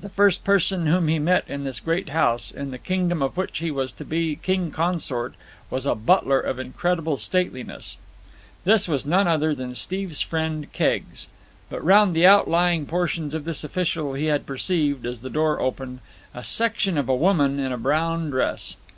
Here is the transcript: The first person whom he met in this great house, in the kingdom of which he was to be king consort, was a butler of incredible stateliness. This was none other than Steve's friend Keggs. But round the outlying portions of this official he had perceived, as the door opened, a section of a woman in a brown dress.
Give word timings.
The 0.00 0.08
first 0.08 0.42
person 0.42 0.86
whom 0.86 1.06
he 1.06 1.20
met 1.20 1.44
in 1.46 1.62
this 1.62 1.78
great 1.78 2.08
house, 2.08 2.50
in 2.50 2.72
the 2.72 2.78
kingdom 2.78 3.22
of 3.22 3.36
which 3.36 3.58
he 3.58 3.70
was 3.70 3.92
to 3.92 4.04
be 4.04 4.34
king 4.34 4.72
consort, 4.72 5.36
was 5.70 5.86
a 5.86 5.94
butler 5.94 6.40
of 6.40 6.58
incredible 6.58 7.16
stateliness. 7.16 7.96
This 8.64 8.88
was 8.88 9.06
none 9.06 9.28
other 9.28 9.54
than 9.54 9.76
Steve's 9.76 10.20
friend 10.20 10.72
Keggs. 10.72 11.28
But 11.70 11.84
round 11.84 12.12
the 12.16 12.26
outlying 12.26 12.86
portions 12.86 13.34
of 13.34 13.44
this 13.44 13.62
official 13.62 14.14
he 14.14 14.24
had 14.24 14.46
perceived, 14.46 15.06
as 15.06 15.20
the 15.20 15.30
door 15.30 15.60
opened, 15.60 16.00
a 16.34 16.42
section 16.42 16.98
of 16.98 17.08
a 17.08 17.14
woman 17.14 17.60
in 17.60 17.70
a 17.70 17.78
brown 17.78 18.30
dress. 18.30 18.74